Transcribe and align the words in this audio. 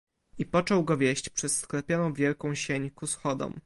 "I 0.37 0.45
począł 0.45 0.83
go 0.83 0.97
wieść 0.97 1.29
przez 1.29 1.59
sklepioną 1.59 2.13
wielką 2.13 2.55
sień 2.55 2.89
ku 2.91 3.07
schodom." 3.07 3.53